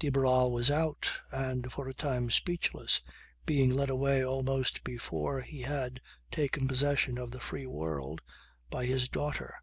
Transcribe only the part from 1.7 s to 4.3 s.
for a time speechless, being led away